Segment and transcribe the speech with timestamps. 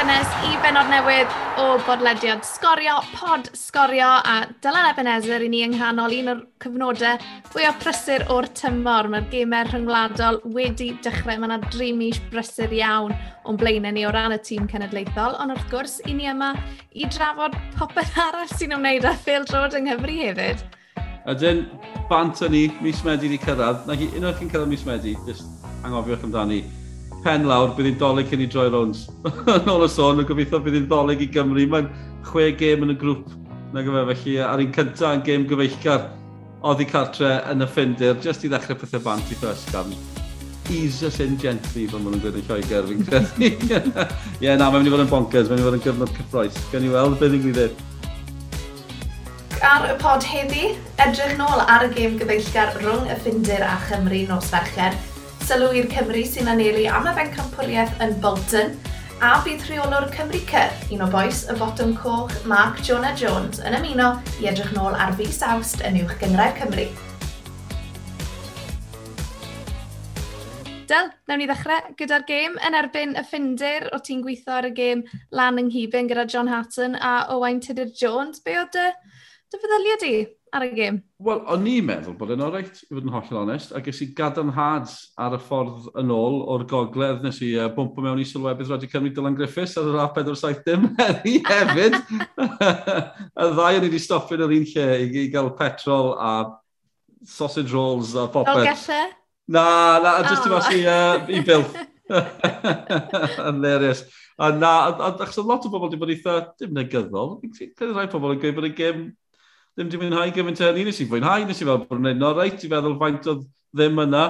[0.00, 5.74] Benes i benod newydd o bodlediad sgorio, pod sgorio a Dylan Ebenezer i ni yng
[5.74, 7.20] nghanol un o'r cyfnodau
[7.52, 9.10] fwy o prysur o'r tymor.
[9.12, 11.36] Mae'r gemau rhyngwladol wedi dechrau.
[11.42, 13.12] Mae yna dri mis brysur iawn
[13.44, 16.54] o'n blaenau ni o ran y tîm cenedlaethol, ond wrth gwrs, i ni yma
[16.96, 20.64] i drafod popeth arall sy'n ymwneud â ffeil drod yng Nghymru hefyd.
[21.28, 21.66] Ydyn,
[22.08, 23.84] bant o ni, mis Medi wedi cyrraedd.
[23.90, 25.44] Nag un o'r chi'n cyrraedd mis Medi, jyst
[25.84, 26.64] angofiwch amdani
[27.24, 29.02] pen lawr, bydd hi'n dolyg cyn i droi rownd.
[29.56, 31.66] Yn ôl y sôn, yn gobeithio bydd hi'n dolyg i Gymru.
[31.72, 31.90] Mae'n
[32.28, 33.28] chwe gêm yn y grŵp,
[33.74, 36.08] na gyfer felly, ar un cyntaf yn gêm gyfeillgar
[36.66, 39.94] oddi cartre yn y ffindir, jyst i ddechrau pethau bant i ffresgan.
[40.70, 43.46] Ease us in gently, fel maen nhw'n gwneud yn Lloegr, fi'n credu.
[43.46, 43.70] Ie,
[44.44, 46.58] yeah, na, mae'n mynd i fod yn bonkers, mae'n mynd i fod yn gyfnod cyffroes.
[46.70, 47.86] Gan i weld beth yn gwybod.
[49.66, 50.70] Ar y pod heddi,
[51.02, 54.96] edrych nôl ar y gêm gyfeillgar rhwng y ffindir a Chymru nos Fercher,
[55.50, 58.68] sylw i'r Cymru sy'n anelu am yfen campwriaeth yn Bolton,
[59.18, 63.74] a bydd rheolwr Cymru Cyr, un o boes y botwm coch Mark Jonah Jones, yn
[63.80, 66.86] ymuno i edrych nôl ar fus awst yn uwch gynrair Cymru.
[70.86, 74.74] Del, nawn ni ddechrau gyda'r gêm yn erbyn y ffindir o ti'n gweithio ar y
[74.76, 75.02] gêm
[75.34, 78.38] lan yng Nghibyn gyda John Hatton a Owain Tudur Jones.
[78.38, 78.92] Be oedd dy,
[79.50, 80.14] dy feddyliau di?
[80.56, 80.98] ar y gêm?
[81.22, 84.08] Wel, o'n i'n meddwl bod yn oreit, i fod yn hollol onest, a ges i
[84.16, 88.72] gadarnhad ar y ffordd yn ôl o'r gogledd nes i uh, bwmpo mewn i sylwebydd
[88.72, 91.98] Roger Cymru Dylan Griffiths ar yr A470 dim heddi hefyd.
[93.44, 96.32] y ddau o'n i wedi stopio yn yr un lle i, i gael petrol a
[97.26, 98.64] sausage rolls a popeth.
[98.64, 99.14] Dolgellau?
[99.50, 99.64] Na,
[100.02, 100.28] na, oh.
[100.30, 101.66] jyst i fas i, uh, i bil.
[103.38, 104.06] Hilarious.
[104.40, 104.88] A na,
[105.20, 108.66] achos lot o bobl wedi bod eitha, dim negyddol, gyda rhai pobl yn gweud bod
[108.70, 109.02] y gêm
[109.76, 112.64] ddim wedi mwynhau gymaint hynny, nes i fwynhau, nes i fel bod yn enno, reit,
[112.64, 113.44] i feddwl faint oedd
[113.76, 114.24] ddim yna,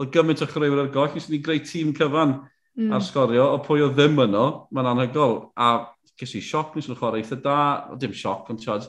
[0.00, 2.90] oedd gymaint o chreuwyr ar goll, nes i ni greu tîm cyfan mm.
[2.96, 5.70] ar sgorio, o pwy oedd ddim yno, mae'n anhygol, a
[6.20, 7.58] ges i sioc, nes i'n chwarae eitha da,
[7.92, 8.88] o dim sioc, ond tiod,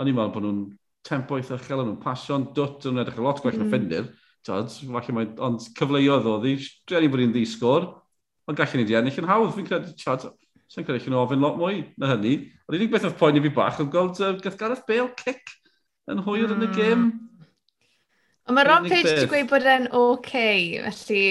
[0.00, 0.62] o'n i'n meddwl bod nhw'n
[1.06, 3.64] tempo eitha uchel, o'n nhw'n pasio'n dwt, o'n edrych lot gwell mm.
[3.64, 4.08] na ffindir,
[4.46, 6.56] tiod, falle mae, ond cyfleoedd oedd i,
[6.88, 7.90] dreni bod hi'n ddisgwr,
[8.50, 10.30] ond gallen ni di ennill yn hawdd, fi'n credu, tiod,
[10.72, 12.36] Sa'n credu chi'n ofyn lot mwy na hynny.
[12.64, 15.52] Ond unig beth oedd poen i fi bach oedd gweld uh, gath Gareth Bale cic
[16.08, 16.54] yn hwyr mm.
[16.54, 16.78] yn y hmm.
[16.78, 17.02] gêm.
[18.48, 21.24] Ond mae Rob Page wedi gweud bod e'n okay, felly...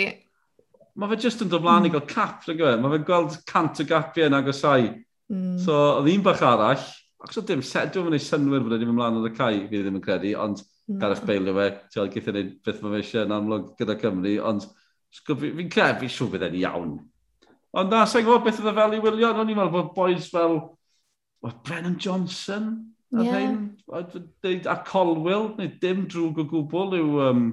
[1.01, 1.89] Mae fe jyst yn dymlaen mm.
[1.89, 1.97] i hmm.
[1.97, 2.75] gael cap, rhaid gwe.
[2.83, 4.87] Mae fe'n gweld cant o gapiau yn agosau.
[5.31, 5.57] Mm.
[5.63, 6.85] So, oedd un bach arall,
[7.25, 9.61] ac so dim set, dwi'n mynd i synwyr bod e ddim ymlaen o'r y cae,
[9.71, 10.99] fi ddim yn credu, ond mm.
[11.01, 14.35] Gareth Bale yw e, ti'n gael gyda'n beth mae fe eisiau yn amlwg gyda Cymru,
[14.51, 14.67] ond
[15.17, 16.99] fi'n credu, fi'n siŵr bydd e'n iawn.
[17.77, 20.27] Ond na, sa'n gwybod beth oedd y fel i wylio, ond i'n meddwl bod boys
[20.31, 20.57] fel
[21.41, 22.71] well, Brennan Johnson,
[23.15, 23.37] a yeah.
[23.37, 27.45] rhain, a Colwell, neu dim drwg o gwbl yw, um,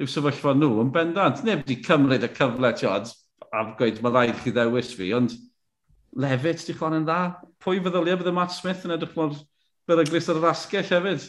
[0.00, 1.44] yw sefyllfa nhw yn bendant.
[1.44, 3.12] Neb wedi cymryd y cyfle, tiod,
[3.52, 5.36] a gweud mae rhaid chi ddewis fi, ond
[6.16, 7.20] Levitt di chlan yn dda.
[7.60, 9.34] Pwy feddyliau bydd y Matt Smith yn edrych mor
[9.88, 11.26] beryglis ar yr asgell hefyd.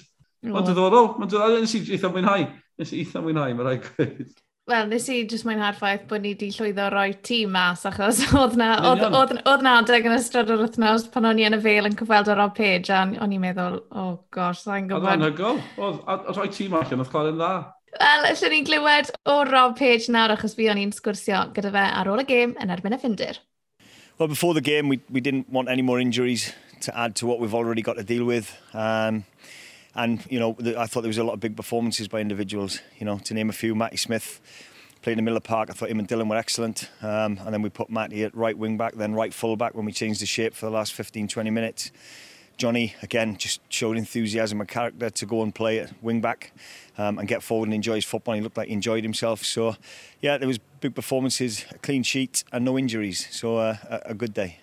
[0.47, 2.45] Ond diddorol, mae'n diddorol, nes i eitha mwynhau.
[2.79, 4.31] Nes i eitha mwynhau, mae rhaid gweud.
[4.67, 8.57] Wel, nes i jyst mwynhau'r ffaith bod ni wedi llwyddo roi tîm mas, achos oedd
[8.59, 11.95] na, oedd, na adeg yn ystod yr wythnos pan o'n i yn y fel yn
[11.95, 15.07] cyfweld o'r Rob Page, a o'n i'n meddwl, oh gosh, sa'n gwybod.
[15.07, 17.53] Oedd anhygol, oedd, a roi tîm allan, oedd Claren dda.
[17.95, 21.87] Wel, allwn ni'n glywed o Rob Page nawr, achos fi o'n i'n sgwrsio gyda fe
[22.01, 23.39] ar ôl y gêm yn erbyn y ffindir.
[24.19, 26.51] Well, before the game, we, we didn't want any more injuries
[26.81, 28.51] to add to what we've already got to deal with.
[28.73, 29.23] Um,
[29.97, 32.79] And, you know, I thought there was a lot of big performances by individuals.
[32.99, 34.39] You know, to name a few, Matty Smith
[35.01, 35.71] played in the Miller Park.
[35.71, 36.89] I thought him and Dylan were excellent.
[37.01, 39.85] Um, and then we put Matty at right wing back, then right full back when
[39.85, 41.91] we changed the shape for the last 15, 20 minutes.
[42.57, 46.53] Johnny, again, just showed enthusiasm and character to go and play at wing back
[46.97, 48.35] um, and get forward and enjoy his football.
[48.35, 49.43] He looked like he enjoyed himself.
[49.43, 49.75] So,
[50.21, 53.27] yeah, there was big performances, a clean sheet and no injuries.
[53.31, 54.59] So, uh, a, a good day.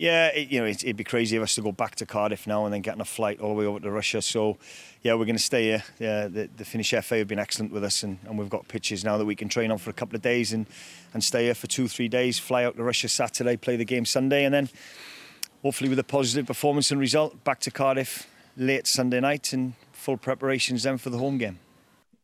[0.00, 2.46] Yeah, it, you know, it, would be crazy of us to go back to Cardiff
[2.46, 4.22] now and then get on a flight all the way over to Russia.
[4.22, 4.56] So,
[5.02, 5.84] yeah, we're going to stay here.
[5.98, 9.04] Yeah, the, the Finnish FA have been excellent with us, and, and we've got pitches
[9.04, 10.64] now that we can train on for a couple of days and,
[11.12, 14.06] and stay here for two, three days, fly out to Russia Saturday, play the game
[14.06, 14.70] Sunday, and then
[15.60, 18.26] hopefully with a positive performance and result, back to Cardiff
[18.56, 21.58] late Sunday night and full preparations then for the home game.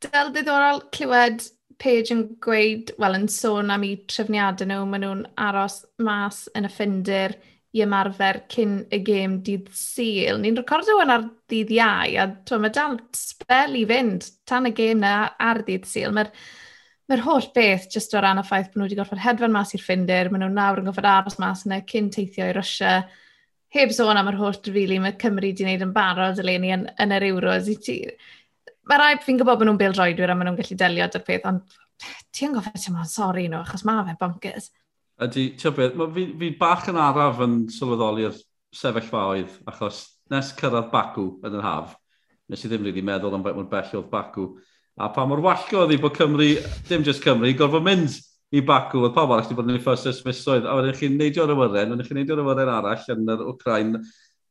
[0.01, 1.45] Del ddiddorol clywed
[1.77, 6.65] Paige yn gweud, wel yn sôn am eu trefniadau nhw, maen nhw'n aros mas yn
[6.65, 7.37] y ffindir
[7.77, 10.39] i ymarfer cyn y gêm dydd syl.
[10.41, 14.73] Ni'n recordio hwn ar dydd iau, a to, mae dal spel i fynd tan y
[14.77, 16.15] gêm na ar dydd syl.
[16.17, 16.33] Mae'r
[17.11, 19.85] mae holl beth jyst o ran y ffaith bod nhw wedi gorfod hedfan mas i'r
[19.85, 22.97] ffindir, maen nhw nawr yn gorfod aros mas yna cyn teithio i Rysia.
[23.77, 27.13] Heb sôn am yr holl drifili, mae Cymru wedi gwneud yn barod eleni yn, yn
[27.13, 27.69] yr Euros.
[28.87, 31.79] Mae rhaid fi'n gwybod bod nhw'n bildroedwyr a maen nhw'n gallu delio dy'r peth, ond
[32.35, 34.71] ti'n gofio ti'n ma'n sori nhw, achos mae fe bonkers
[35.25, 38.37] ydy, ti'n beth, fi, fi bach yn araf yn sylweddoli'r
[38.77, 40.03] sefyllfaoedd, achos
[40.33, 41.95] nes cyrraedd Bacw yn yr haf,
[42.51, 44.49] nes i ddim rili really meddwl am beth mor bell oedd Bacw,
[45.01, 46.51] a pa mor wallgo oedd i bod Cymru,
[46.89, 48.19] dim jyst Cymru, gorfod mynd
[48.53, 51.47] i Bacw, oedd pawb arall wedi bod yn ei ffyrst ysmisoedd, a wedyn chi'n neidio
[51.47, 54.03] ar y wyren, wedyn chi'n neidio ar y wyren arall yn yr Ukraine,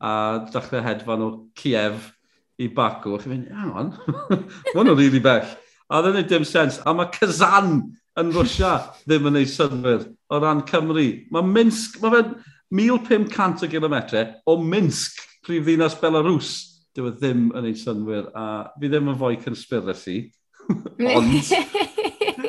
[0.02, 0.14] a
[0.52, 2.10] dechrau hedfan o Kiev
[2.58, 3.94] i Bacw, a chi'n mynd, hang on,
[4.74, 5.54] hwn o'n rili bell.
[5.86, 7.78] A oedd yn dim sens, a mae Kazan
[8.20, 11.08] yn Rwysia ddim yn ei synwyr o ran Cymru.
[11.34, 12.32] Mae Minsk, mae fe'n
[12.76, 16.56] 1500 o gilometre o Minsk, prif ddinas Belarus.
[16.96, 20.18] Dyw e ddim yn ei synwyr, a fi ddim yn fwy conspiracy.
[21.16, 21.52] Ond,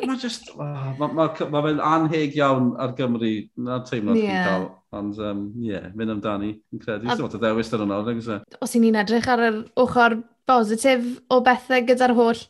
[0.07, 0.63] mae just, oh,
[0.97, 3.33] mae ma, ma fe'n anheg iawn ar Gymru,
[3.67, 4.23] na teimlo yeah.
[4.23, 4.67] chi'n cael.
[4.97, 7.09] Ond, ie, um, yeah, mynd amdani, yn credu.
[7.09, 8.39] Dwi'n meddwl, ddewis dyn nhw'n e?
[8.63, 10.15] Os i ni'n edrych ar yr ochr
[10.47, 12.47] bositif o bethau gyda'r holl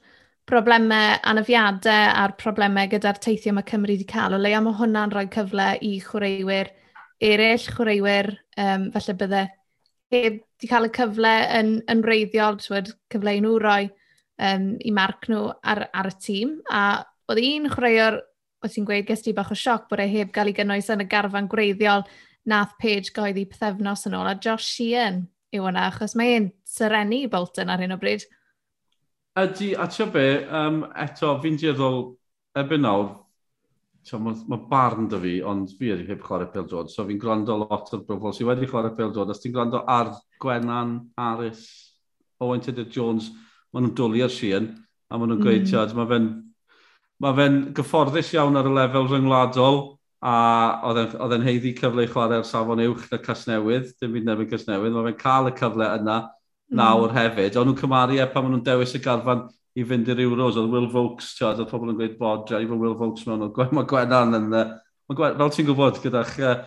[0.47, 4.38] problemau anafiadau a'r problemau gyda'r teithio mae Cymru wedi cael.
[4.38, 6.71] O leia mae hwnna'n rhoi cyfle i chwaraewyr
[7.23, 8.31] eraill, chwaraewyr
[8.63, 9.44] um, falle bydde
[10.13, 13.89] heb wedi cael y cyfle yn, yn reiddiol, twyd, cyfle i nhw roi
[14.39, 16.55] um, i marc nhw ar, ar y tîm.
[16.71, 18.21] A oedd un chwaraewr,
[18.63, 21.09] oedd ti'n gweud, gysdi bach o sioc bod e heb gael ei gynnwys yn y
[21.11, 22.07] garfan gwreiddiol
[22.47, 27.25] nath Page goeddi pethefnos yn ôl, a Josh Sheehan yw hwnna, achos mae e'n syrenu
[27.31, 28.23] Bolton ar hyn o bryd.
[29.38, 32.00] Ydy, a ti'n be, um, eto, fi'n dieddol
[32.57, 33.10] ebyn nawr,
[34.18, 37.57] mae ma barn dy fi, ond fi wedi heb chwarae pel drod, so fi'n gwrando
[37.60, 39.30] lot o'r bobl sydd wedi chwarae pel drod.
[39.30, 40.10] Os ti'n gwrando ar
[40.42, 41.68] Gwenan, Aris,
[42.42, 43.28] Owen Tudor Jones,
[43.74, 44.72] maen nhw'n dwlu ar Sian,
[45.12, 45.45] a maen nhw'n mm.
[45.45, 46.31] gweud, tiad, mae fe'n
[47.22, 47.48] ma fe
[47.78, 49.80] gyfforddus iawn ar y lefel ryngwladol,
[50.25, 50.34] a
[50.89, 55.12] oedd e'n heiddi cyfle i chwarae'r safon uwch na Casnewydd, dim byd nebyn Casnewydd, mae
[55.12, 56.18] fe'n cael y cyfle yna,
[56.75, 57.17] nawr mm.
[57.19, 57.59] hefyd.
[57.59, 59.45] Ond nhw'n cymaru e pan maen nhw'n dewis y garfan
[59.77, 60.57] i fynd i'r Euros.
[60.59, 63.47] Oedd Will Vokes, tiwad, oedd pobl yn gweud bod, ja, even Will Vokes mewn,
[63.77, 64.49] mae Gwennan yn...
[65.07, 66.41] Mae fel ti'n gwybod, gyda'ch...
[66.43, 66.57] Uh,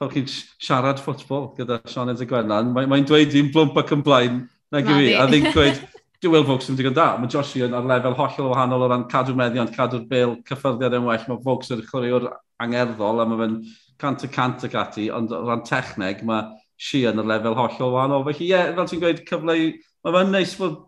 [0.00, 0.30] fel chi'n
[0.62, 4.40] siarad ffotbol gyda Sean y Gwennan, mae'n mae dweud i'n blwmp ac yn blaen,
[4.74, 5.78] na gyfi, a ddim gweud,
[6.24, 7.12] dwi Will Vokes yn digon da.
[7.20, 11.06] Mae Joshi yn ar lefel hollol wahanol o ran cadw meddiant, cadw'r bil, cyffyrddiad yn
[11.06, 11.26] well.
[11.28, 12.30] Mae Vokes yn chwaraewr
[12.64, 13.56] angerddol a mae fe'n
[14.00, 16.48] cant y cant ac ati, ond o ran techneg, mae
[16.80, 18.24] si yn y lefel hollol wahanol.
[18.26, 19.70] Felly, ie, yeah, fel ti'n gweud, cyfle i...
[20.04, 20.80] Mae fe'n neis bod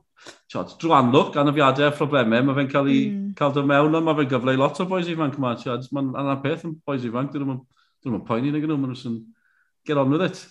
[0.50, 3.30] tiod, drwy anlwg, anafiadau a phroblemau, mae fe'n cael ei mm.
[3.38, 5.54] cael dod mewn, ond mae fe'n gyfle i lot o boes ifanc yma.
[5.96, 9.18] Mae'n anna peth yn boes ifanc, dyn nhw'n poeni nag yn nhw, maen nhw'n
[9.86, 10.42] get on with it.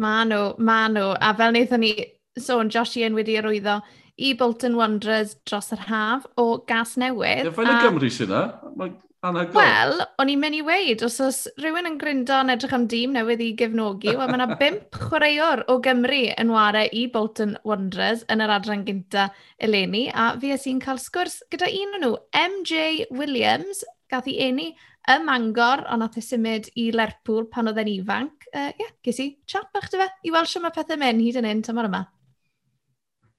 [0.00, 1.12] Ma nhw, ma nhw.
[1.20, 1.94] A fel wnaethon ni
[2.38, 3.80] sôn, so, Josh Ian wedi arwyddo
[4.20, 7.48] i Bolton Wanderers dros yr haf o gas newydd.
[7.48, 8.90] Ie, fel y Gymru sy'n yna.
[9.20, 12.86] Oh wel, o'n i'n mynd i weid, os oes rhywun yn gryndo yn edrych am
[12.88, 17.52] dîm newydd i gefnogi, wel mae yna bimp chwaraewr o Gymru yn warau i Bolton
[17.68, 19.26] Wanderers yn yr adran gynta
[19.60, 22.14] eleni, a fi es i'n cael sgwrs gyda un o'n nhw,
[22.46, 27.82] MJ Williams, gath i eni y Mangor, ond nath e symud i Lerpwl pan oedd
[27.84, 28.48] e'n ifanc.
[28.54, 31.20] Ie, uh, yeah, ges i chat bach dy fe, i weld sy'n mae pethau mynd
[31.26, 32.06] hyd yn un tymor yma.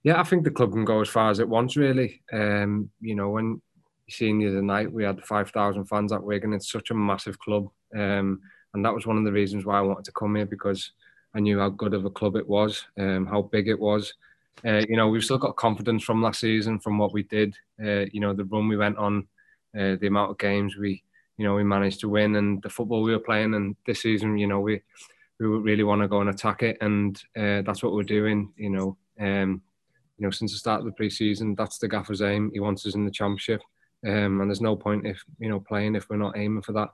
[0.05, 2.21] Yeah, I think the club can go as far as it wants, really.
[2.33, 3.61] Um, you know, when
[4.11, 6.53] seen the other night, we had 5,000 fans at Wigan.
[6.53, 7.69] It's such a massive club.
[7.95, 8.41] Um,
[8.73, 10.91] and that was one of the reasons why I wanted to come here because
[11.33, 14.13] I knew how good of a club it was, um, how big it was.
[14.65, 17.55] Uh, you know, we've still got confidence from last season, from what we did.
[17.83, 19.27] Uh, you know, the run we went on,
[19.77, 21.03] uh, the amount of games we,
[21.37, 23.53] you know, we managed to win, and the football we were playing.
[23.53, 24.81] And this season, you know, we
[25.39, 28.53] we really want to go and attack it, and uh, that's what we're doing.
[28.57, 29.61] You know, um,
[30.17, 32.51] you know, since the start of the pre-season, that's the gaffer's aim.
[32.53, 33.61] He wants us in the championship,
[34.05, 36.89] um, and there's no point if you know playing if we're not aiming for that.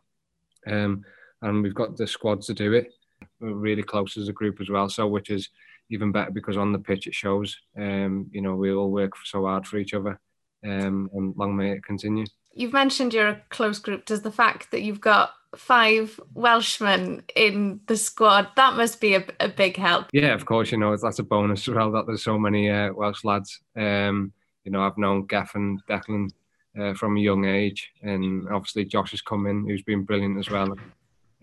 [0.66, 1.04] Um,
[1.42, 2.94] and we've got the squad to do it.
[3.40, 5.50] We're really close as a group as well, so which is
[5.90, 7.58] even better because on the pitch it shows.
[7.78, 10.20] Um, you know, we all work so hard for each other,
[10.66, 12.26] um, and long may it continue.
[12.54, 14.06] You've mentioned you're a close group.
[14.06, 18.50] Does the fact that you've got five Welshmen in the squad.
[18.56, 20.08] That must be a, a big help.
[20.14, 20.72] Yeah, of course.
[20.72, 23.60] You know, it's that's a bonus as well that there's so many uh, Welsh lads.
[23.76, 24.34] Um,
[24.64, 26.30] you know, I've known Gaff and Declan
[26.80, 30.50] uh, from a young age, and obviously Josh has come in, who's been brilliant as
[30.50, 30.74] well.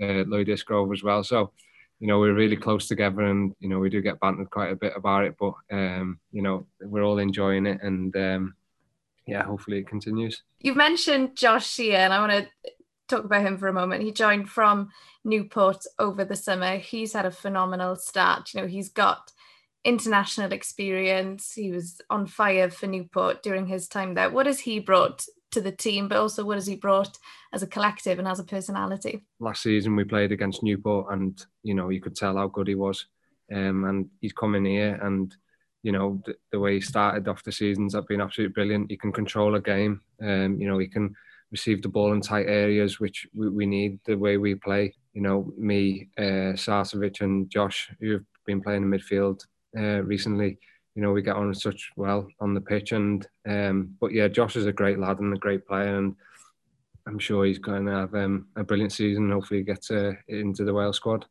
[0.01, 1.23] Uh, Lloyd as well.
[1.23, 1.53] So,
[2.01, 4.77] you know, we're really close together, and you know, we do get bantered quite a
[4.77, 8.55] bit about it, but um, you know, we're all enjoying it, and um,
[9.27, 10.43] yeah, hopefully it continues.
[10.61, 12.13] You've mentioned Josh Sheehan.
[12.13, 12.73] I want to
[13.09, 14.03] talk about him for a moment.
[14.03, 14.91] He joined from
[15.25, 16.77] Newport over the summer.
[16.77, 18.53] He's had a phenomenal start.
[18.53, 19.33] You know, he's got
[19.85, 21.53] international experience.
[21.53, 24.31] He was on fire for Newport during his time there.
[24.31, 27.19] What has he brought to the team, but also what has he brought
[27.53, 29.25] as a collective and as a personality?
[29.41, 32.75] Last season we played against Newport, and you know you could tell how good he
[32.75, 33.07] was.
[33.53, 35.35] Um, and he's coming here, and
[35.83, 38.91] you know the, the way he started off the seasons have been absolutely brilliant.
[38.91, 40.01] He can control a game.
[40.23, 41.15] Um, you know he can
[41.51, 44.93] receive the ball in tight areas, which we, we need the way we play.
[45.13, 49.41] You know, me, uh, Sarcevic and Josh, who've been playing in midfield
[49.77, 50.59] uh, recently.
[50.95, 54.57] You know, we get on such well on the pitch, and um, but yeah, Josh
[54.57, 56.15] is a great lad and a great player, and
[57.07, 59.31] I'm sure he's going to have um, a brilliant season.
[59.31, 61.27] Hopefully, hopefully, get uh, into the Wales squad.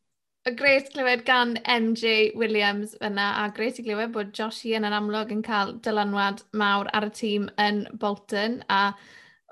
[0.45, 4.95] A gret glywed gan MJ Williams fyna, a gret i glywed bod Josh Ian yn
[4.97, 8.91] amlwg yn cael dylanwad mawr ar y tîm yn Bolton, a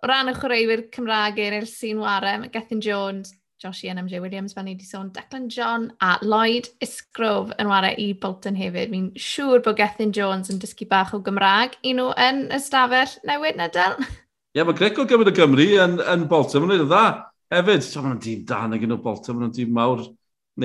[0.04, 3.32] o ran y chwaraewyr Cymraeg eraill sy'n warem, Gethin Jones,
[3.62, 7.94] Josh i MJ Williams, fel ni wedi sôn, Declan John a Lloyd Isgrof yn wario
[8.02, 8.90] i Bolton hefyd.
[8.90, 11.76] Mi'n siŵr bod Gethin Jones yn dysgu bach o Gymraeg.
[11.86, 14.00] Un nhw yn ystafell newid nadal.
[14.02, 16.66] Ie, yeah, mae Greco gymryd y Gymru yn, yn Bolton.
[16.66, 17.04] Mae'n gwneud dda
[17.54, 17.86] hefyd.
[17.86, 19.38] So, mae'n dîm dan na gyn o Bolton.
[19.44, 20.02] Mae'n dîm mawr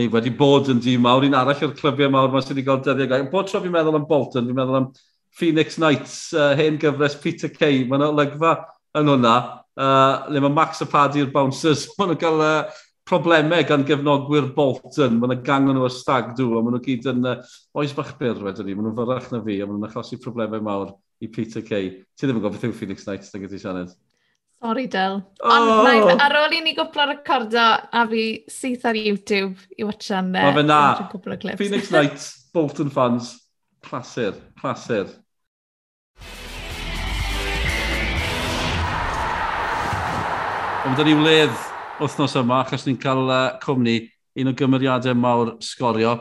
[0.01, 1.29] neu wedi bod yn dîm mawr.
[1.29, 3.29] Un arall o'r clybiau mawr mae sydd wedi cael dyddiau gael.
[3.35, 4.89] Bod tro fi'n meddwl am Bolton, fi'n meddwl am
[5.37, 7.85] Phoenix Knights, uh, hen gyfres Peter Kay.
[7.93, 8.57] Mae'n olygfa
[8.97, 9.37] yn hwnna.
[9.77, 11.85] Uh, le mae Max a Paddy bouncers.
[11.99, 15.21] maen nhw'n cael uh, problemau gan gefnogwyr Bolton.
[15.21, 17.37] Mae'n yna gang nhw y stag dŵ, a maen nhw gyd yn uh,
[17.79, 18.75] oes bach byr wedyn ni.
[18.75, 20.91] Maen nhw'n fyrrach na fi, a maen nhw'n achosi problemau mawr
[21.23, 21.93] i Peter Kay.
[22.19, 23.95] Ti ddim yn gofio yw Phoenix Knights, da gyda ti sianed.
[24.57, 25.21] Sorry, Del.
[25.45, 25.85] Oh!
[25.85, 30.33] Ond ar ôl i ni gwpla recordo, a fi syth ar YouTube i watchan...
[30.33, 30.81] Uh, Mae fe na.
[31.61, 33.37] Phoenix Knights, Bolton fans,
[33.87, 35.15] clasur, clasur.
[40.87, 41.66] Ond dyn ni wledd
[42.01, 43.99] wythnos yma, achos ni'n cael uh, cwmni
[44.37, 46.17] un o gymeriadau mawr sgorio,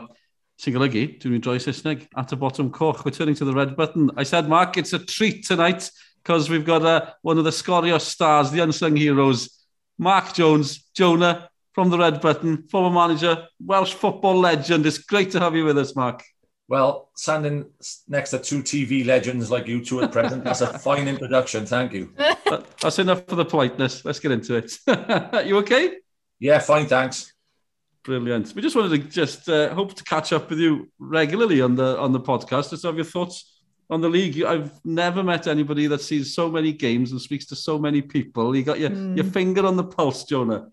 [0.56, 3.76] sy'n golygu, dwi'n mynd droi Saesneg, at the bottom coch, we're turning to the red
[3.76, 4.10] button.
[4.16, 5.90] I said, Mark, it's a treat tonight,
[6.22, 9.66] because we've got uh, one of the scorio stars, the unsung heroes,
[9.98, 14.86] Mark Jones, Jonah, from the red button, former manager, Welsh football legend.
[14.86, 16.24] It's great to have you with us, Mark.
[16.68, 17.66] Well, standing
[18.08, 21.64] next to two TV legends like you two at present, that's a fine introduction.
[21.64, 22.12] Thank you.
[22.80, 24.04] that's enough for the politeness.
[24.04, 24.76] Let's get into it.
[25.46, 25.98] you okay?
[26.40, 27.32] Yeah, fine, thanks.
[28.02, 28.52] Brilliant.
[28.54, 31.98] We just wanted to just uh, hope to catch up with you regularly on the
[31.98, 32.70] on the podcast.
[32.70, 34.42] Just have your thoughts on the league.
[34.42, 38.54] I've never met anybody that sees so many games and speaks to so many people.
[38.54, 39.16] You got your, mm.
[39.16, 40.68] your finger on the pulse, Jonah.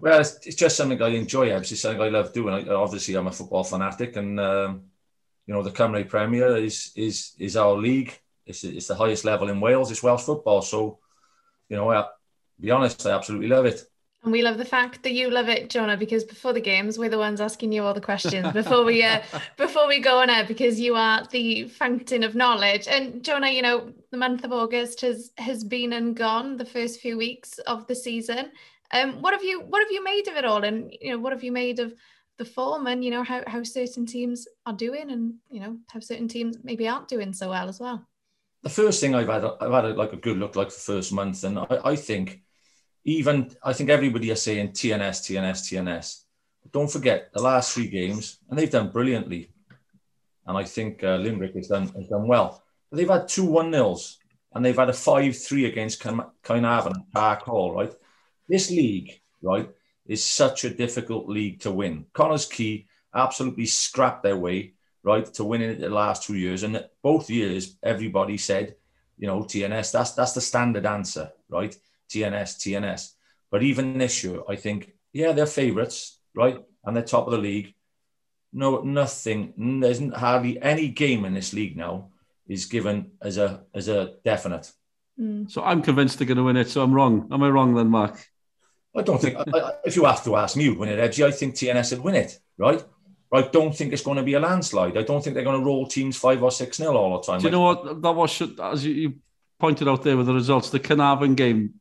[0.00, 1.48] Well, it's, it's just something I enjoy.
[1.48, 2.68] It's just something I love doing.
[2.68, 4.82] I, obviously, I'm a football fanatic, and um,
[5.50, 8.16] you know the Cymru Premier is is is our league.
[8.46, 9.90] It's, it's the highest level in Wales.
[9.90, 10.62] It's Welsh football.
[10.62, 11.00] So,
[11.68, 12.06] you know, I,
[12.60, 13.84] be honest, I absolutely love it.
[14.22, 17.08] And we love the fact that you love it, Jonah, because before the games, we're
[17.08, 19.22] the ones asking you all the questions before we uh,
[19.56, 22.86] before we go on air, because you are the fountain of knowledge.
[22.86, 26.58] And Jonah, you know, the month of August has has been and gone.
[26.58, 28.52] The first few weeks of the season.
[28.92, 30.62] Um, what have you what have you made of it all?
[30.62, 31.92] And you know, what have you made of
[32.40, 32.88] the form?
[32.88, 36.56] And you know, how how certain teams are doing, and you know, how certain teams
[36.64, 38.04] maybe aren't doing so well as well.
[38.62, 41.44] The first thing I've had, I've had like a good look like the first month,
[41.44, 42.42] and I, I think
[43.04, 46.24] even I think everybody is saying TNS, TNS, TNS.
[46.62, 49.52] But don't forget the last three games, and they've done brilliantly.
[50.46, 52.62] And I think uh, Limbrick has done has done well.
[52.90, 54.18] But they've had two one nils,
[54.54, 57.74] and they've had a five three against Caernarfon and Park Hall.
[57.74, 57.94] Right,
[58.48, 59.68] this league, right,
[60.10, 62.04] is such a difficult league to win.
[62.12, 64.74] Connah's Quay absolutely scrapped their way
[65.04, 68.74] right to winning it the last two years, and both years everybody said,
[69.16, 69.92] you know, TNS.
[69.92, 71.74] That's that's the standard answer, right?
[72.10, 73.12] TNS, TNS.
[73.52, 76.58] But even this year, I think, yeah, they're favourites, right?
[76.84, 77.74] And they're top of the league.
[78.52, 79.54] No, nothing.
[79.80, 82.08] There's hardly any game in this league now
[82.48, 84.72] is given as a as a definite.
[85.20, 85.48] Mm.
[85.48, 86.68] So I'm convinced they're going to win it.
[86.68, 87.28] So I'm wrong.
[87.30, 88.29] Am I wrong then, Mark?
[88.96, 91.54] I don't think, I, if you have to ask me win it, Edgy, I think
[91.54, 92.82] TNS would win it, right?
[93.32, 94.98] I don't think it's going to be a landslide.
[94.98, 97.40] I don't think they're going to roll teams 5 or 6 nil all the time.
[97.40, 98.02] Do you know what?
[98.02, 99.14] That was, as you
[99.60, 101.74] pointed out there with the results, the Carnarvon game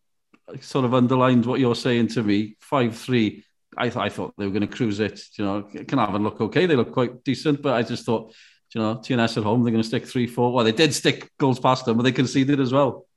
[0.61, 3.43] sort of underlined what you're saying to me 5 3.
[3.77, 5.21] I, th I thought they were going to cruise it.
[5.37, 6.67] You know, Carnarvon look okay.
[6.67, 8.33] They look quite decent, but I just thought,
[8.75, 10.53] you know, TNS at home, they're going to stick 3 4.
[10.53, 13.07] Well, they did stick goals past them, but they conceded as well.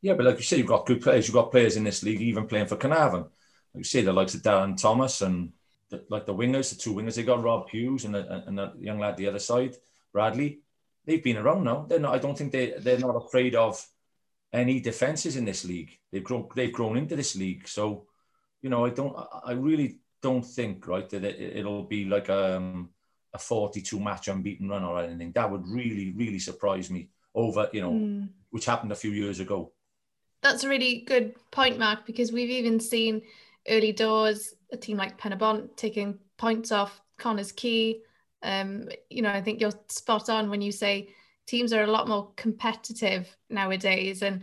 [0.00, 1.26] Yeah, but like you say, you've got good players.
[1.26, 3.22] You've got players in this league even playing for Caernarfon.
[3.22, 3.30] Like
[3.74, 5.52] you say, the likes of Darren Thomas and
[5.90, 7.16] the, like the wingers, the two wingers.
[7.16, 9.76] They got Rob Hughes and the, and the young lad the other side,
[10.12, 10.60] Bradley.
[11.04, 11.86] They've been around now.
[11.88, 12.14] They're not.
[12.14, 13.84] I don't think they they're not afraid of
[14.52, 15.98] any defenses in this league.
[16.10, 17.68] They've grown, they've grown into this league.
[17.68, 18.06] So,
[18.62, 22.90] you know, I don't, I really don't think, right, that it, will be like um,
[23.32, 25.32] a 42 match unbeaten run or anything.
[25.32, 28.28] That would really, really surprise me over, you know, mm.
[28.50, 29.72] which happened a few years ago.
[30.42, 33.22] That's a really good point, Mark, because we've even seen
[33.68, 38.00] early doors, a team like Penybont taking points off Connah's Quay.
[38.42, 41.08] Um, you know, I think you're spot on when you say
[41.46, 44.22] teams are a lot more competitive nowadays.
[44.22, 44.42] And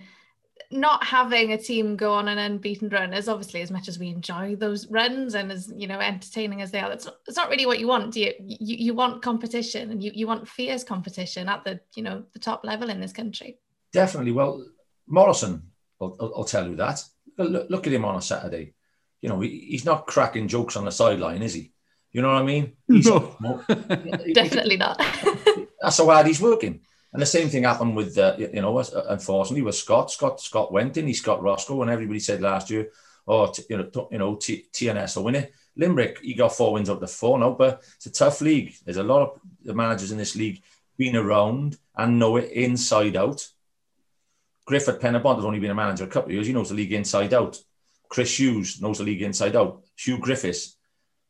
[0.71, 4.09] not having a team go on an unbeaten run is obviously as much as we
[4.09, 7.65] enjoy those runs and as you know entertaining as they are that's not, not really
[7.65, 8.33] what you want do you?
[8.39, 12.39] you you want competition and you, you want fierce competition at the you know the
[12.39, 13.57] top level in this country
[13.93, 14.65] definitely well
[15.07, 15.61] morrison
[16.01, 17.03] i'll, I'll tell you that
[17.37, 18.73] look, look, at him on a saturday
[19.21, 21.71] you know he, he's not cracking jokes on the sideline is he
[22.11, 23.35] you know what i mean he's no.
[24.33, 24.97] definitely not
[25.81, 26.81] that's how hard he's working
[27.15, 30.11] and the same thing happened with, uh, you know, unfortunately with Scott.
[30.11, 32.89] Scott Scott went in, he Scott Ruscoe, and everybody said last year,
[33.25, 35.53] oh, t- you know, you know, T- TNS will win it.
[35.79, 38.75] Limbrick, he got four wins up to four now, but it's a tough league.
[38.83, 40.61] There's a lot of the managers in this league
[40.97, 43.47] been around and know it inside out.
[44.65, 46.47] Griffith Penybont has only been a manager a couple of years.
[46.47, 47.61] He knows the league inside out.
[48.09, 49.83] Chris Hughes knows the league inside out.
[49.97, 50.75] Hugh Griffiths,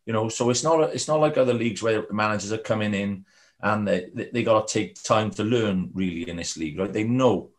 [0.06, 3.26] you know, so it's not it's not like other leagues where managers are coming in
[3.62, 6.92] and they, they got to take time to learn really in this league, right?
[6.92, 7.50] They know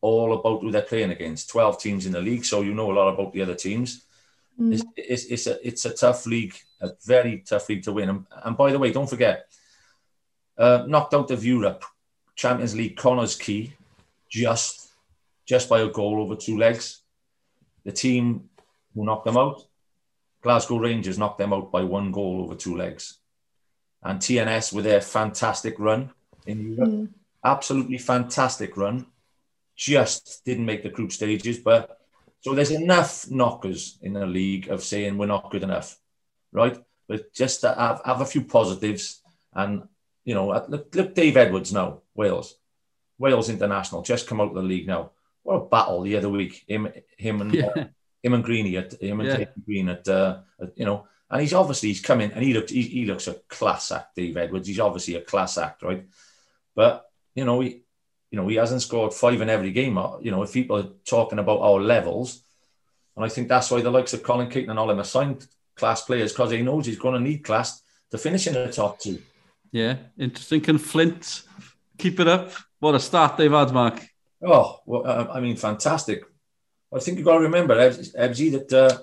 [0.00, 1.48] all about who they're playing against.
[1.48, 4.04] Twelve teams in the league, so you know a lot about the other teams.
[4.60, 4.72] Mm.
[4.74, 8.10] It's, it's, it's a it's a tough league, a very tough league to win.
[8.10, 9.46] And, and by the way, don't forget,
[10.58, 11.84] uh, knocked out of Europe,
[12.36, 13.72] Champions League, Connah's Quay,
[14.28, 14.83] just
[15.46, 17.02] just by a goal over two legs.
[17.84, 18.48] The team
[18.94, 19.62] who knocked them out,
[20.42, 23.18] Glasgow Rangers, knocked them out by one goal over two legs
[24.04, 26.10] and TNS with their fantastic run
[26.46, 26.90] in Europe.
[26.90, 27.08] Mm.
[27.44, 29.06] Absolutely fantastic run.
[29.76, 31.98] Just didn't make the group stages, but
[32.42, 35.98] so there's enough knockers in the league of saying we're not good enough,
[36.52, 36.78] right?
[37.08, 39.22] But just to have, have a few positives
[39.54, 39.88] and
[40.24, 42.56] you know, look, look Dave Edwards now, Wales,
[43.18, 45.10] Wales International, just come out of the league now.
[45.44, 47.66] What a battle the other week, him, him and yeah.
[47.66, 47.84] uh,
[48.22, 49.44] him and Greeny at him and yeah.
[49.64, 52.82] Green at, uh, at you know and he's obviously he's coming and he looks he,
[52.82, 54.68] he looks a class act, Dave Edwards.
[54.68, 56.04] He's obviously a class act, right?
[56.74, 57.84] But you know, he
[58.30, 59.96] you know, he hasn't scored five in every game.
[60.20, 62.42] You know, if people are talking about our levels,
[63.14, 66.02] and I think that's why the likes of Colin Keaton and all them assigned class
[66.02, 67.80] players because he knows he's going to need class
[68.10, 69.22] to finish in the top two.
[69.70, 70.60] Yeah, interesting.
[70.60, 71.42] Can Flint
[71.96, 72.50] keep it up?
[72.80, 74.04] What a start they've had, Mark.
[74.44, 76.24] Oh, well, uh, I mean, fantastic.
[76.94, 78.98] I think you've got to remember, Ebsy, that uh,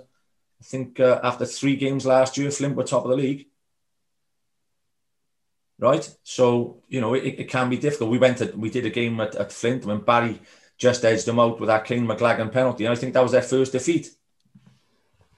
[0.59, 3.47] I think uh, after three games last year, Flint were top of the league.
[5.79, 8.11] Right, so you know it, it can be difficult.
[8.11, 10.39] We went to, we did a game at, at Flint when Barry
[10.77, 13.41] just edged them out with that King McLagan penalty, and I think that was their
[13.41, 14.11] first defeat.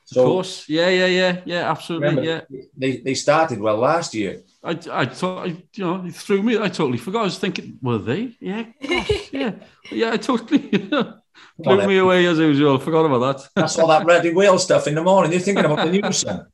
[0.04, 2.62] So, of course, yeah, yeah, yeah, yeah, absolutely, remember, yeah.
[2.76, 4.44] They they started well last year.
[4.64, 6.58] I, I thought, I, you know, it threw me.
[6.58, 7.22] I totally forgot.
[7.22, 8.36] I was thinking, were they?
[8.40, 9.52] Yeah, gosh, yeah,
[9.92, 10.12] yeah.
[10.14, 10.90] I totally.
[11.58, 12.78] Blew me away as usual.
[12.78, 13.50] Forgot about that.
[13.56, 15.32] That's all that Ready Whale stuff in the morning.
[15.32, 16.48] You're thinking about the news, son.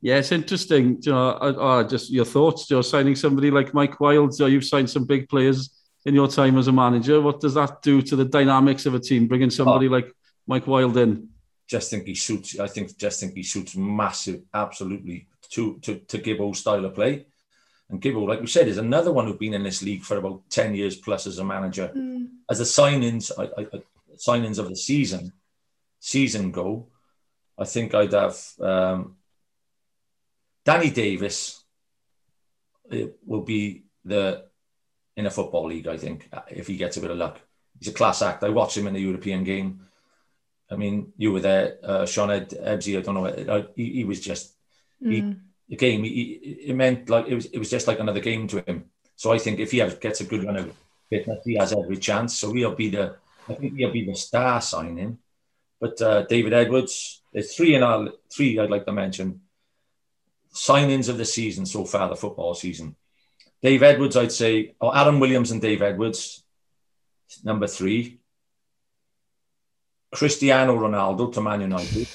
[0.00, 0.98] yeah, it's interesting.
[1.02, 2.70] You know, uh, just your thoughts.
[2.70, 4.38] You're signing somebody like Mike Wilde.
[4.38, 5.70] You've signed some big players
[6.06, 7.20] in your time as a manager.
[7.20, 9.26] What does that do to the dynamics of a team?
[9.26, 10.12] Bringing somebody oh, like
[10.46, 11.28] Mike Wilde in.
[11.66, 12.58] Just think he suits.
[12.60, 17.26] I think just think he suits massive, absolutely to to to Gibbo's style of play.
[17.90, 20.42] And Gibbo, like we said, is another one who's been in this league for about
[20.50, 21.90] 10 years plus as a manager.
[21.96, 22.28] Mm.
[22.50, 23.82] As the signings, I, I,
[24.16, 25.32] signings of the season,
[25.98, 26.88] season go,
[27.56, 29.16] I think I'd have um,
[30.66, 31.58] Danny Davies
[32.90, 34.44] it will be the
[35.16, 37.40] in a football league, I think, if he gets a bit of luck.
[37.78, 38.44] He's a class act.
[38.44, 39.80] I watched him in the European game.
[40.70, 43.66] I mean, you were there, uh, Sioned, Ebsy, I don't know.
[43.74, 44.54] He, he was just.
[45.00, 45.36] He,
[45.68, 48.62] the game, he, it meant like it was it was just like another game to
[48.66, 48.86] him.
[49.16, 50.72] So I think if he gets a good run of
[51.10, 52.36] fitness, he has every chance.
[52.36, 53.16] So he'll be the
[53.48, 55.18] I think he'll be the star signing.
[55.80, 59.40] But uh, David Edwards, there's three in our three I'd like to mention
[60.52, 62.96] signings of the season so far, the football season.
[63.62, 66.44] Dave Edwards, I'd say, or Aaron Williams and Dave Edwards,
[67.44, 68.18] number three.
[70.12, 72.08] Cristiano Ronaldo to Man United.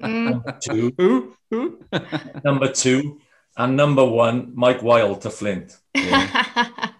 [0.00, 1.36] number two.
[2.44, 3.20] Number two.
[3.56, 5.76] And number one, Mike Wilde to Flint.
[5.94, 6.90] Yeah.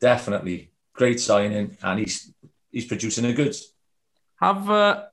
[0.00, 0.72] Definitely.
[0.92, 1.76] Great signing.
[1.82, 2.32] And he's
[2.72, 3.72] he's producing the goods.
[4.40, 5.04] Have uh,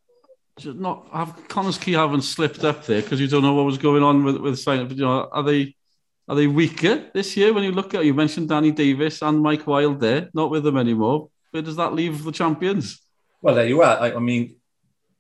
[0.64, 4.02] not have Connah's Quay haven't slipped up there because you don't know what was going
[4.02, 4.88] on with with signing.
[4.88, 5.76] But you know, are they
[6.28, 9.68] are they weaker this year when you look at you mentioned Danny Davies and Mike
[9.68, 11.30] Wilde there, not with them anymore.
[11.52, 13.05] Where does that leave the champions?
[13.46, 14.00] Well, there you are.
[14.00, 14.56] I, I mean,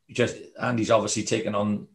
[0.09, 1.87] just Andy's obviously taken on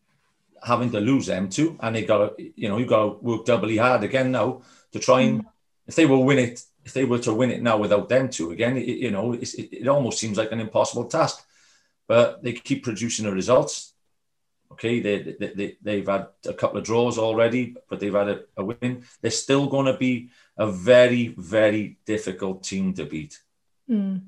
[0.63, 3.45] having to lose them too, and they got to, you know, you got to work
[3.45, 4.63] doubly hard again now
[4.93, 5.45] to try and
[5.89, 8.53] if they will win it, if they were to win it now without them two
[8.53, 11.45] again, it, you know, it, it almost seems like an impossible task.
[12.07, 13.93] But they keep producing the results.
[14.71, 18.41] Okay, they, they, they, they've had a couple of draws already, but they've had a,
[18.57, 19.03] a win.
[19.21, 23.41] They're still going to be a very, very difficult team to beat.
[23.91, 24.21] Mm.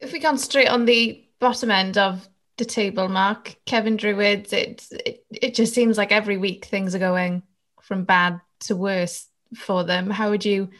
[0.00, 5.24] If we concentrate on the bottom end of the table, Mark, Cefn Druids, it, it,
[5.30, 7.42] it just seems like every week things are going
[7.82, 10.10] from bad to worse for them.
[10.10, 10.70] How would you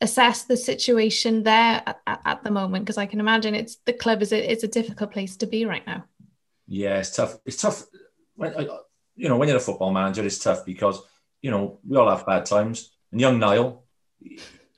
[0.00, 2.84] assess the situation there at, at the moment?
[2.84, 5.64] Because I can imagine it's the club is a, it's a difficult place to be
[5.64, 6.04] right now.
[6.66, 7.38] Yeah, it's tough.
[7.44, 7.84] It's tough.
[8.34, 8.54] When,
[9.14, 11.02] you know, when you're a football manager, it's tough because
[11.40, 12.92] you know we all have bad times.
[13.10, 13.84] And young Niall,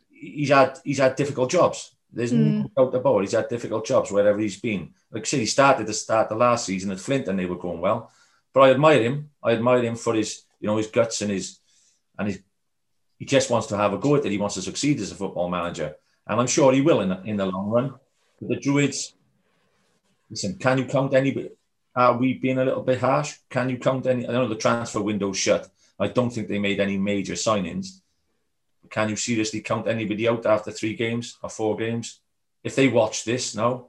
[0.09, 1.94] he's had he's had difficult jobs.
[2.15, 2.71] There's mm.
[2.77, 3.23] no doubt about it.
[3.23, 4.95] He's had difficult jobs wherever he's been.
[5.11, 7.57] Like I said, he started to start the last season at Flint and they were
[7.57, 8.11] going well.
[8.53, 9.31] But I admire him.
[9.43, 11.59] I admire him for his, you know, his guts and his
[12.19, 12.41] and his
[13.19, 14.33] he just wants to have a go at it.
[14.33, 15.97] He wants to succeed as a football manager.
[16.27, 17.95] And I'm sure he will in the, in the long run.
[18.41, 19.15] But the Druids,
[20.31, 21.51] listen, can you count any?
[21.95, 23.35] Are we being a little bit harsh?
[23.49, 24.29] Can you count any?
[24.29, 25.69] I know the transfer window's shut.
[25.99, 28.01] I don't think they made any major signings.
[28.95, 32.21] Can you seriously count anybody out after three games or four games?
[32.63, 33.87] If they watch this now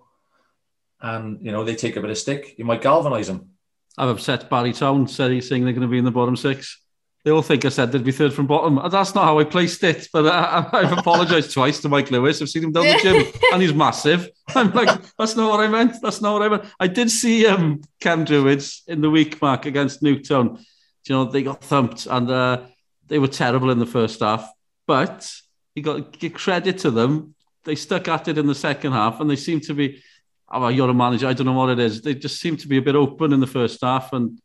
[1.00, 3.52] and you know they take a bit of stick, you might galvanise them.
[4.00, 6.82] I've upset Barry Town, said he's saying they're going to be in the bottom six.
[7.24, 8.80] They all think I said they'd be third from bottom.
[8.90, 12.42] That's not how I placed it, but I, have apologised twice to Mike Lewis.
[12.42, 14.28] I've seen him down the gym and he's massive.
[14.56, 14.90] I'm like,
[15.20, 16.02] that's not what I meant.
[16.02, 16.66] That's not what I meant.
[16.80, 20.66] I did see um, Cefn Druids in the week, Mark, against Newtown.
[21.08, 22.62] You know, they got thumped and uh,
[23.06, 24.52] they were terrible in the first half.
[24.88, 25.32] But
[25.74, 27.36] you got to give credit to them.
[27.64, 30.02] They stuck at it in the second half, and they seem to be.
[30.48, 31.28] Oh, you're a manager.
[31.28, 32.02] I don't know what it is.
[32.02, 34.40] They just seem to be a bit open in the first half, and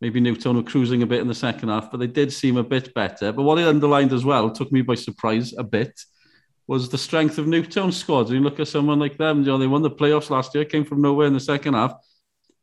[0.00, 2.64] maybe Newtown were cruising a bit in the second half, but they did seem a
[2.64, 3.32] bit better.
[3.32, 6.00] But what it underlined as well, took me by surprise a bit,
[6.66, 8.30] was the strength of Newtown's squad.
[8.30, 10.84] You look at someone like them, you know, they won the playoffs last year, came
[10.84, 11.94] from nowhere in the second half,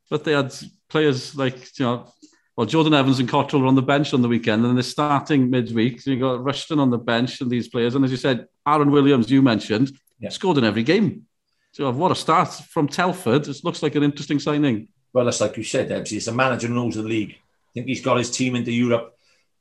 [0.09, 0.53] but they had
[0.89, 2.11] players like, you know,
[2.57, 5.49] well, Jordan Evans and Cottrell were on the bench on the weekend, and they're starting
[5.49, 6.01] midweek.
[6.01, 7.95] So you got Rushton on the bench and these players.
[7.95, 10.29] And as you said, Aaron Williams, you mentioned, yeah.
[10.29, 11.27] scored in every game.
[11.71, 13.47] So what a start from Telford.
[13.47, 14.89] It looks like an interesting signing.
[15.13, 17.31] Well, it's like you said, Debs, he's a manager who knows the league.
[17.31, 19.17] I think he's got his team into Europe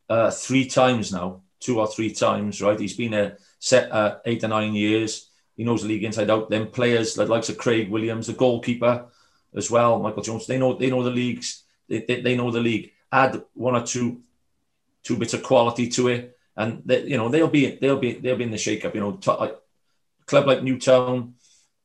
[0.09, 2.79] uh, three times now, two or three times, right?
[2.79, 5.31] He's been a set uh, eight or nine years.
[5.57, 6.51] He knows the league inside out.
[6.51, 9.07] Then players like likes of Craig Williams, the goalkeeper
[9.55, 10.47] as well, Michael Jones.
[10.47, 12.93] They know they know the leagues they, they, they know the league.
[13.13, 14.23] Add one or two
[15.03, 18.37] two bits of quality to it, and they, you know they'll be they'll be they'll
[18.37, 18.95] be in the shake-up.
[18.95, 19.57] You know, t- like,
[20.27, 21.35] club like Newtown,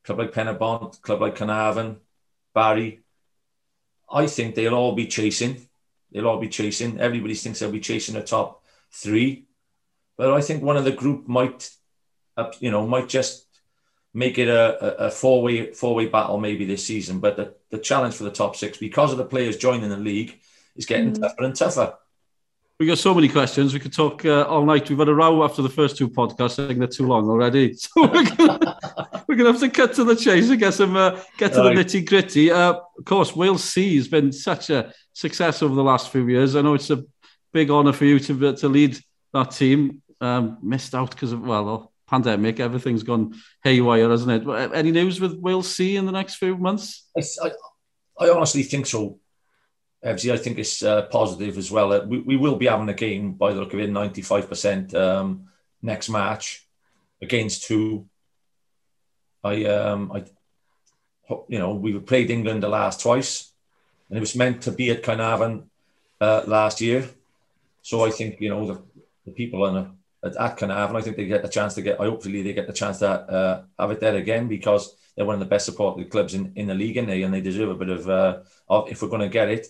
[0.04, 1.98] club like Penybont, club like Carnarvon,
[2.54, 3.02] Barry.
[4.10, 5.68] I think they'll all be chasing.
[6.12, 7.00] They'll all be chasing.
[7.00, 9.48] Everybody thinks they'll be chasing the top three,
[10.18, 11.72] but I think one of the group might,
[12.38, 13.48] uh, you know, might just
[14.16, 17.20] make it a, a four way four way battle maybe this season.
[17.20, 20.40] But the, the challenge for the top six, because of the players joining the league,
[20.76, 21.22] is getting mm.
[21.22, 21.98] tougher and tougher.
[22.80, 23.74] We got so many questions.
[23.74, 24.90] We could talk uh, all night.
[24.90, 26.62] We've had a row after the first two podcasts.
[26.62, 27.74] I think they're too long already.
[27.78, 28.80] So we're gonna,
[29.28, 31.76] we're gonna have to cut to the chase and get some uh, get to right.
[31.76, 32.52] the nitty gritty.
[32.52, 36.56] Uh, of course, Wales C has been such a success over the last few years.
[36.56, 37.04] I know it's a
[37.54, 38.98] big honour for you to to lead
[39.34, 40.02] that team.
[40.22, 44.74] Um, missed out because of well, pandemic, everything's gone haywire, hasn't it?
[44.74, 47.08] Any news with Wales C in the next few months?
[47.18, 47.52] I,
[48.20, 49.20] I, honestly think so.
[50.04, 51.92] Ebsy, I think it's uh, positive as well.
[51.94, 55.48] Uh, we, we will be having a game by the look of it, 95% um,
[55.82, 56.68] next match
[57.22, 58.08] against who
[59.44, 60.26] I, um, I,
[61.48, 63.52] you know, we played England the last twice,
[64.10, 65.70] and it was meant to be at Carnarvon
[66.22, 67.08] uh, last year.
[67.82, 68.82] So I think you know the,
[69.26, 69.92] the people on a
[70.26, 70.96] at, at Carnarvon.
[70.96, 72.00] I think they get the chance to get.
[72.00, 75.36] I Hopefully, they get the chance to uh, have it there again because they're one
[75.36, 77.76] of the best supported clubs in, in the league, in they and they deserve a
[77.76, 79.68] bit of, uh, of if we're going to get it.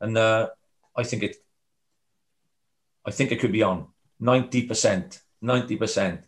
[0.00, 0.48] And uh,
[0.96, 1.36] I think it.
[3.06, 3.88] I think it could be on
[4.20, 5.20] ninety percent.
[5.40, 6.20] Ninety percent.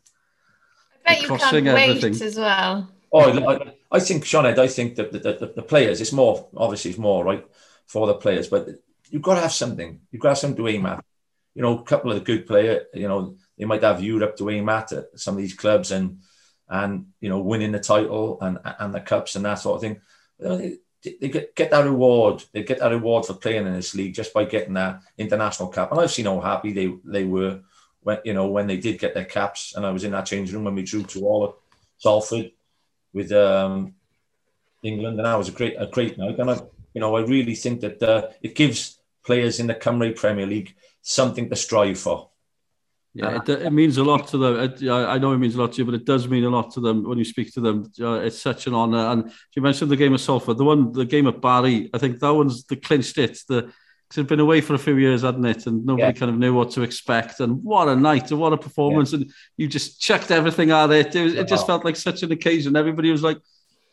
[1.06, 2.12] I bet you can't everything.
[2.12, 2.90] wait as well.
[3.12, 6.90] Oh, I, I think Sioned, I think that the, the, the, players, it's more obviously
[6.90, 7.46] it's more right
[7.86, 8.68] for the players, but
[9.10, 10.00] you've got to have something.
[10.10, 11.04] You've got to have something to aim at.
[11.54, 14.50] You know, a couple of the good player, you know, they might have Europe to
[14.50, 16.20] aim at at some of these clubs and
[16.68, 20.00] and you know winning the title and and the cups and that sort of thing.
[21.20, 22.42] They, get, get that reward.
[22.52, 25.92] They get that reward for playing in this league just by getting that international cap.
[25.92, 27.60] And I've seen how happy they they were
[28.00, 29.74] when you know when they did get their caps.
[29.76, 31.54] And I was in that change room when we drew to all of
[31.98, 32.50] Salford
[33.12, 33.94] with um,
[34.82, 36.38] England, and that was a great a great night.
[36.38, 36.60] And I
[36.92, 40.74] you know I really think that uh, it gives players in the Cymru Premier League
[41.02, 42.30] something to strive for.
[43.16, 44.56] Yeah, it, it, means a lot to them.
[44.60, 46.70] It, I know it means a lot to you, but it does mean a lot
[46.72, 47.90] to them when you speak to them.
[47.98, 48.98] Uh, it's such an honour.
[48.98, 51.88] And you mentioned the game of Salford, the one, the game of Barry.
[51.94, 53.38] I think that one's the clinched it.
[53.48, 53.72] The
[54.08, 55.66] because it'd been away for a few years, hadn't it?
[55.66, 56.12] And nobody yeah.
[56.12, 57.40] kind of knew what to expect.
[57.40, 59.12] And what a night and what a performance.
[59.12, 59.20] Yeah.
[59.20, 61.16] And you just chucked everything at it.
[61.16, 62.76] It, was, it just felt like such an occasion.
[62.76, 63.38] Everybody was like,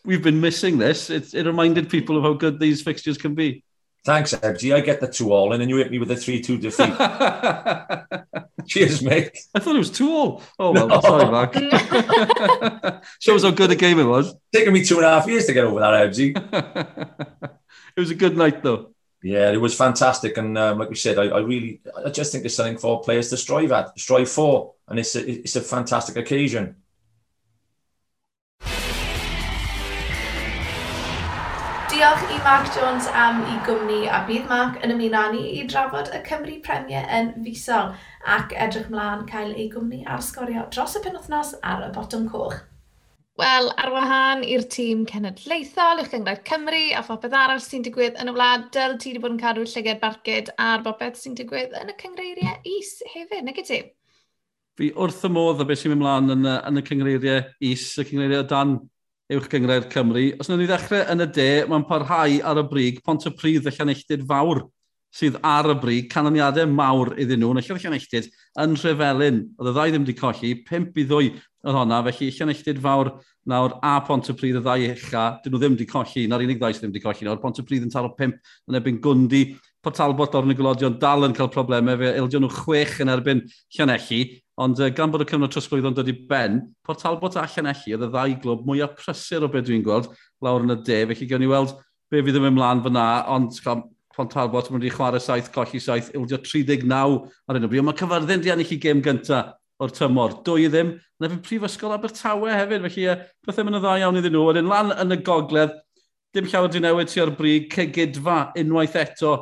[0.06, 1.10] we've been missing this.
[1.10, 3.64] It, it reminded people of how good these fixtures can be.
[4.06, 4.76] Thanks, Ebsy.
[4.76, 6.94] I get the two all in, and you hit me with a 3 2 defeat.
[8.68, 9.38] Cheers, mate.
[9.56, 10.42] I thought it was two all.
[10.60, 11.02] Oh, well, no.
[11.02, 11.54] sorry, Mark.
[13.20, 14.36] Shows how good a game it was.
[14.54, 16.36] Taking me two and a half years to get over that, Ebsy.
[17.96, 18.90] it was a good night, though.
[19.22, 22.44] Yeah, it was fantastic, and um, like we said, I, I, really, I just think
[22.44, 26.18] it's something for players to strive at, strive for, and it's a, it's a fantastic
[26.18, 26.76] occasion.
[32.04, 36.10] Diolch i Mark Jones am i gwmni a bydd Mark yn ymuno ni i drafod
[36.12, 37.94] y Cymru Premier yn fusol
[38.34, 42.58] ac edrych mlaen cael ei gwmni ar sgorio dros y penwthnos ar y botwm coch.
[43.40, 48.34] Wel, ar wahân i'r tîm cenedlaethol, i'ch gyngred Cymru a phopeth arall sy'n digwydd yn
[48.34, 51.96] y wlad, dyl ti wedi bod yn cadw llyged barcud a'r bopeth sy'n digwydd yn
[51.96, 53.80] y cyngreiriau is hefyd, nag ti?
[54.76, 58.12] Fi wrth y modd o beth sy'n mynd mlaen yn, yn y cyngreiriau is, y
[58.12, 58.82] cyngreiriau dan
[59.32, 60.26] uwch gyngrair Cymru.
[60.40, 63.70] Os wnawn ni ddechrau yn y de, mae'n parhau ar y brig pont y pryd
[63.70, 64.66] y llanelltid fawr
[65.14, 67.54] sydd ar y brig, canoniadau mawr iddyn nhw.
[67.54, 68.30] yn y Llanelltid
[68.64, 71.30] yn Rhefelyn, oedd y ddau ddim wedi colli, 5 i ddwy
[71.64, 73.12] oedd honna, felly Llanelltid fawr
[73.50, 76.58] nawr a Pont y Pryd y ddau echa, dyn nhw ddim wedi colli, na'r unig
[76.58, 79.44] ddau sydd ddim wedi colli nawr, Pont y Pryd yn taro 5 yn erbyn Gwndi,
[79.84, 83.46] Portalbot o'r nigolodion dal yn cael problemau, fe ildio nhw chwech yn erbyn
[83.78, 84.24] Llanelli,
[84.62, 87.96] Ond uh, gan bod y cyfnod trosglwyddo yn dod i ben, Port Talbot a Llanelli
[87.96, 90.12] oedd y ddau glwb mwyaf prysur o beth dwi'n gweld
[90.46, 91.00] lawr yn y de.
[91.10, 91.74] Felly gawn ni weld
[92.14, 93.58] be fydd yn mynd mlaen fyna, ond
[94.14, 97.16] Pont Talbot yn mynd i chwarae saith, colli saith, ildio 39
[97.50, 97.82] ar un o bryd.
[97.82, 100.38] Ond mae cyfarddyn di ennill i gêm gyntaf o'r tymor.
[100.46, 104.36] Dwy ddim, na fi prifysgol Abertawe hefyd, felly uh, pethau mynd y dda iawn iddyn
[104.38, 104.46] nhw.
[104.52, 105.74] Wedyn lan yn y gogledd,
[106.38, 109.34] dim llawer di newid ti o'r brig, cegidfa unwaith eto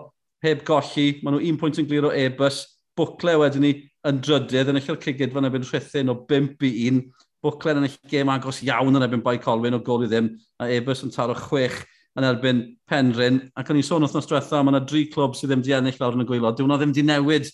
[0.46, 1.10] heb golli.
[1.20, 2.64] Maen nhw un pwynt yn glir o e-bus,
[2.96, 3.74] bwcle wedyn ni,
[4.08, 7.02] yn drydydd yn eich lle'r cigyd fan ebyn rhythyn o 5 i 1.
[7.42, 10.30] Bwclen yn eich gêm agos iawn yn ebyn Bai Colwyn o gol i ddim,
[10.62, 11.82] a Ebers yn taro 6
[12.20, 13.40] yn erbyn Penryn.
[13.58, 16.18] Ac o'n i'n sôn wrthnos diwetha, mae yna dri clwb sydd ddim di ennill lawr
[16.18, 16.52] yn y gwylo.
[16.58, 17.50] Dwi'n ddim di newid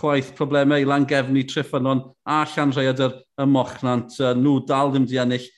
[0.00, 4.16] chwaith problemau i lan gefni triffynon a llan Llanrhaeadr y Mochnant.
[4.40, 5.48] Nhw dal ddim di ennill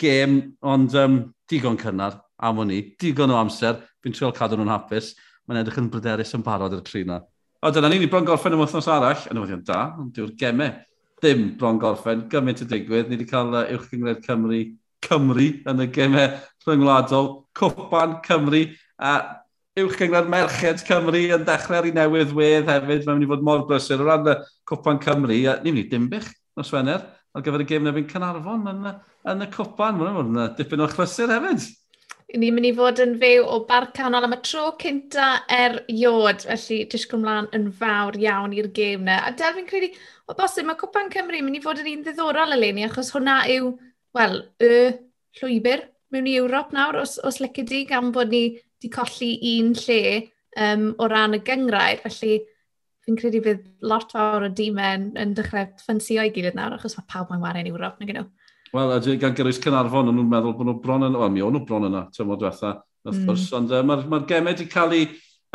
[0.00, 3.82] gêm, ond um, digon cynnar am o'n i, digon o amser.
[4.02, 5.14] Fi'n trial cadw nhw'n hapus.
[5.48, 7.04] Mae'n edrych yn bryderus yn barod i'r tri
[7.58, 10.68] O, dyna ni'n ni bron gorffen am wythnos arall, yn newyddion da, ond dyw'r gemau
[11.18, 13.08] ddim bron gorffen, gymaint y digwydd.
[13.10, 14.60] Ni wedi cael uh, uwch gyngred Cymru,
[15.02, 17.26] Cymru yn y gemau rhyngwladol,
[17.58, 18.60] Cwpan Cymru,
[19.02, 19.14] a
[19.82, 23.02] uwch gyngred Merched Cymru yn dechrau ar ei newydd wedd hefyd.
[23.08, 24.38] Mae'n mynd i fod mor brysur o ran y
[24.70, 27.02] Cwpan Cymru, a ni'n mynd i dimbych nos Wener
[27.34, 28.86] ar gyfer y gêm na fi'n Canarfon yn,
[29.34, 29.98] yn y Cwpan.
[29.98, 31.66] Mae'n mynd dipyn o chlysur hefyd
[32.36, 36.44] ni'n mynd i fod yn fyw o bar canol am y tro cynta er iod,
[36.44, 39.22] felly disgwyl mlaen yn fawr iawn i'r gêm na.
[39.24, 39.88] A del fi'n credu,
[40.28, 43.70] o bosib, mae Cwpan Cymru mynd i fod yn un ddiddorol eleni, achos hwnna yw,
[44.18, 44.72] wel, y
[45.40, 49.72] llwybr mewn i Ewrop nawr, os, os lyci di, gan bod ni wedi colli un
[49.80, 50.02] lle
[50.66, 52.42] um, o ran y gyngrair, felly
[53.06, 57.08] fi'n credu bydd lot fawr o dîmau yn dechrau ffynsio i gilydd nawr, achos mae
[57.08, 58.28] pawb mae'n wario yn Ewrop, nag nhw.
[58.74, 61.64] Wel, gan gyrwys Cynarfon, o'n nhw'n meddwl bod nhw bron yna, wel, mi o'n nhw
[61.68, 62.74] bron yna, tymor diwetha,
[63.06, 63.26] wrth mm.
[63.30, 63.56] gwrs, mm.
[63.58, 65.06] ond uh, mae'r ma gemau wedi cael ei...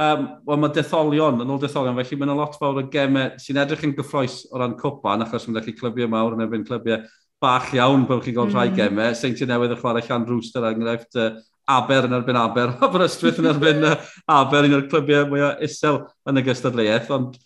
[0.01, 3.85] um, wel, mae detholion, yn ôl detholion, felly mae'n lot fawr o gemau sy'n edrych
[3.85, 7.05] yn gyffroes o ran cwpan, achos mae'n gallu clybiau mawr yn efo'n clybiau
[7.43, 8.57] bach iawn bod chi'n gweld mm.
[8.57, 11.33] rhai gemau, seinti newydd y chwarae Llan Rooster, enghraifft uh,
[11.69, 13.95] Aber yn erbyn Aber, Aberystwyth yn erbyn uh,
[14.27, 17.37] Aber, un o'r clybiau mwyaf isel yn y gystadleuaeth, ond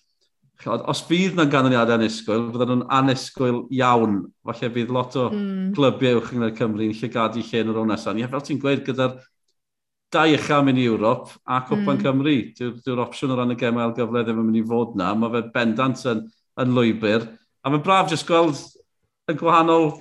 [0.66, 4.20] os bydd na ganlyniadau anisgwyl, fydden nhw'n anisgwyl iawn.
[4.48, 5.74] Falle bydd lot o mm.
[5.78, 8.18] glybiau uwch yng Nghymru yn llygadu lle yn yr o'n nesaf.
[8.18, 9.20] Ie, fel ti'n gweud, gyda'r
[10.16, 12.02] dau uchaf mynd i Ewrop a Cwpan mm.
[12.06, 15.14] Cymru, dyw'r dyw opsiwn o ran y gemau gyfle ddim yn mynd i fod na.
[15.14, 16.26] Mae fe bendant yn,
[16.64, 17.30] yn lwybr.
[17.62, 18.62] A mae'n braf jyst gweld
[19.28, 19.92] y gwahanol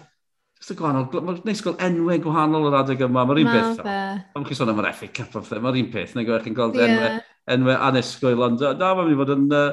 [0.56, 3.80] Just y gwahanol, mae'n neis gael enwau gwahanol o'r adeg yma, mae'r un peth.
[3.84, 6.56] Mae'n chi sôn am yr effi Cup o'r thing, mae'r un peth, neu gwech chi'n
[6.56, 6.94] gweld yeah.
[6.94, 7.18] enwau,
[7.52, 9.66] enwau anesgwyl, ond da, mae'n mynd i fod yn uh,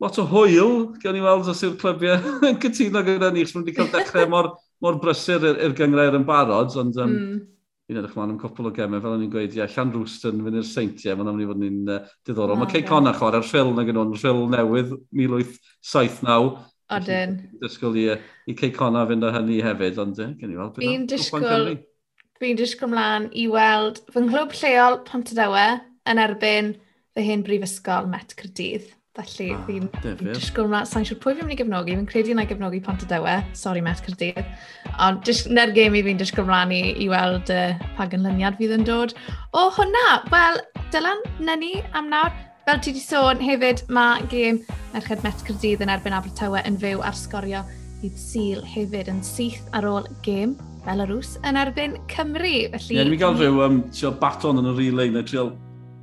[0.00, 3.64] lot o hwyl, gan i weld os yw'r clybiau yn cytuno gyda ni, chos mae
[3.64, 7.42] wedi cael dechrau mor, mor brysur i'r, gyngrair yn barod, ond um, mm.
[7.84, 10.60] fi'n edrych mlaen am cwpl o gemau, fel o'n i'n gweud, ia, Llan Rwston fynd
[10.62, 12.56] i'r seintiau, mae'n mynd i fod ni'n uh, diddorol.
[12.56, 16.54] Oh, Mae Cey Connor chwarae'r ffil na gynnu'n ffil newydd, 1879.
[16.90, 17.36] Odyn.
[17.60, 18.06] Dysgwyl i,
[18.50, 20.80] i Cey Connor fynd â hynny hefyd, ond uh, gen i weld.
[20.80, 21.74] Fi'n disgwyl,
[22.40, 25.66] fi'n disgwyl mlaen i weld fy nghlwb lleol Pontedewa
[26.08, 26.72] yn erbyn
[27.14, 28.88] fy hyn brifysgol Met Cyrdydd.
[29.18, 29.88] Felly, ah, fi'n
[30.20, 33.06] disgwyl na, sa'n siŵr pwy fi'n mynd i gefnogi, fi'n credu na gefnogi pont y
[33.10, 34.44] dewe, sori met Cyrdydd.
[35.02, 38.86] Ond na'r gêm i fi'n disgwyl mlaen i, i weld uh, pa gynlyniad fydd yn
[38.86, 39.16] dod.
[39.50, 40.60] O hwnna, wel,
[40.94, 42.30] Dylan, na ni am nawr.
[42.68, 44.60] Fel ti wedi sôn hefyd, mae gêm
[44.92, 47.64] Merched Met Cyrdydd yn erbyn Abertawe yn fyw ar sgorio
[48.04, 50.54] bydd Sil hefyd yn syth ar ôl gêm
[50.86, 52.54] Belarus yn erbyn Cymru.
[52.76, 52.94] Felly...
[52.94, 53.82] Ie, yeah, ni'n gael rhyw um,
[54.22, 55.48] baton yn y relay neu trio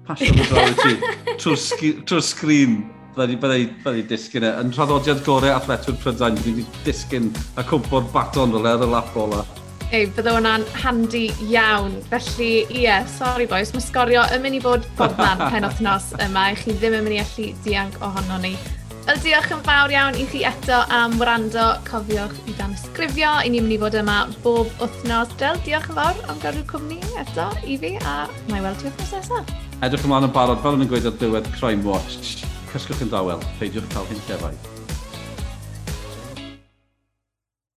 [0.04, 0.94] pasio fo draw i ti
[1.40, 2.78] trwy'r sgrin.
[3.18, 4.50] Byddai wedi disgyn e.
[4.62, 9.16] Yn traddodiad gorau athletwyr Prydain, dwi wedi disgyn a cwmpo'r baton fel edrych y lap
[9.18, 9.40] ola.
[9.42, 9.64] E.
[9.88, 11.96] Ei, hey, bydde hwnna'n handi iawn.
[12.12, 16.50] Felly, ie, yeah, sori boys, mae sgorio yn mynd i fod bodman penotnos yma.
[16.52, 18.52] I chi ddim yn mynd i allu dianc ohono ni.
[19.08, 21.70] Wel, diolch yn fawr iawn i chi eto am wrando.
[21.88, 23.32] Cofiwch i dan ysgrifio.
[23.42, 25.32] I ni'n mynd i fod yma bob wythnos.
[25.42, 28.20] Del, diolch yn fawr am gyrru'r cwmni eto i fi a
[28.52, 29.56] mae weld ti wythnos nesaf.
[29.88, 32.47] Edrych ymlaen yn barod, fel yn gweud ar diwedd Crime Watch.
[32.72, 34.77] Cysgwch yn dawel, peidiwch cael hyn llefaid.